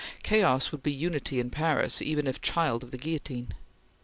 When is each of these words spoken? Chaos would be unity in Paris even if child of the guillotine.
Chaos 0.23 0.71
would 0.71 0.81
be 0.81 0.91
unity 0.91 1.39
in 1.39 1.51
Paris 1.51 2.01
even 2.01 2.25
if 2.25 2.41
child 2.41 2.83
of 2.83 2.89
the 2.89 2.97
guillotine. 2.97 3.53